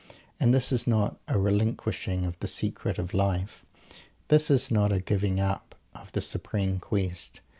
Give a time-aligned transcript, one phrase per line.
[0.39, 3.67] And this is not a relinquishing of the secret of life.
[4.29, 7.41] This is not a giving up of the supreme quest.